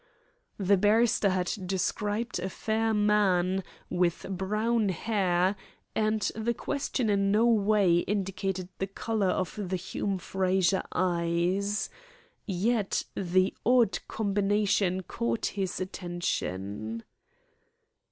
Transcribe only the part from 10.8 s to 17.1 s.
eyes. Yet the odd combination caught his attention.